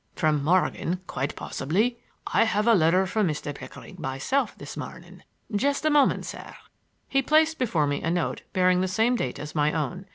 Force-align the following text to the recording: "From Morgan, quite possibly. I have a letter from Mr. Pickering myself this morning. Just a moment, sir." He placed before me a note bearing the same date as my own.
"From 0.15 0.43
Morgan, 0.43 0.99
quite 1.05 1.35
possibly. 1.35 1.99
I 2.25 2.45
have 2.45 2.65
a 2.65 2.73
letter 2.73 3.05
from 3.05 3.27
Mr. 3.27 3.53
Pickering 3.53 3.97
myself 3.99 4.57
this 4.57 4.75
morning. 4.75 5.21
Just 5.55 5.85
a 5.85 5.91
moment, 5.91 6.25
sir." 6.25 6.55
He 7.07 7.21
placed 7.21 7.59
before 7.59 7.85
me 7.85 8.01
a 8.01 8.09
note 8.09 8.41
bearing 8.51 8.81
the 8.81 8.87
same 8.87 9.15
date 9.15 9.37
as 9.37 9.53
my 9.53 9.71
own. 9.71 10.07